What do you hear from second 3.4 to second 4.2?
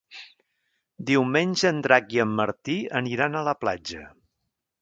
a la platja.